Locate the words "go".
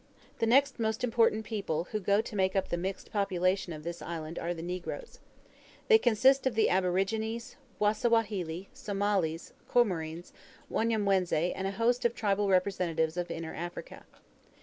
1.99-2.21